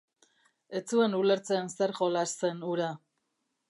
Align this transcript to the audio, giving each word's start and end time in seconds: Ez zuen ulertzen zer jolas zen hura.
Ez 0.79 0.81
zuen 0.95 1.13
ulertzen 1.19 1.71
zer 1.77 1.97
jolas 2.01 2.29
zen 2.43 2.69
hura. 2.71 2.93